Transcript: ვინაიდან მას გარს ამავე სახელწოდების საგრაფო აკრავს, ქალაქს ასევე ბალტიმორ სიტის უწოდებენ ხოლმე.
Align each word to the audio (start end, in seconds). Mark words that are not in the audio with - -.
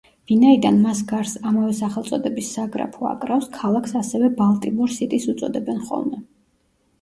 ვინაიდან 0.29 0.77
მას 0.85 1.01
გარს 1.09 1.33
ამავე 1.49 1.75
სახელწოდების 1.79 2.49
საგრაფო 2.57 3.09
აკრავს, 3.11 3.51
ქალაქს 3.59 3.93
ასევე 4.01 4.31
ბალტიმორ 4.41 4.97
სიტის 4.97 5.29
უწოდებენ 5.35 5.85
ხოლმე. 5.91 6.25